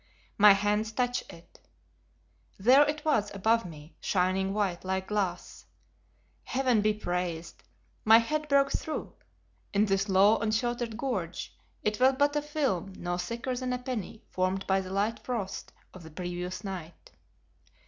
[0.39, 1.59] My hands touched it.
[2.57, 5.67] There it was above me shining white like glass.
[6.43, 7.61] Heaven be praised!
[8.03, 9.13] My head broke through;
[9.75, 13.77] in this low and sheltered gorge it was but a film no thicker than a
[13.77, 17.11] penny formed by the light frost of the previous night.